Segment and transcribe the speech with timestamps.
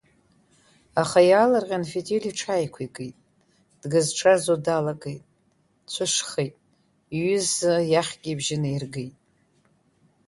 [1.01, 3.15] Аха иаалырҟьан Фитиль иҽааиқәикит,
[3.81, 5.23] дгаз-ҽазуа далагеит,
[5.85, 6.55] дцәышхеит,
[7.17, 9.15] иҩыза иахьгьы ибжьы наиргеит!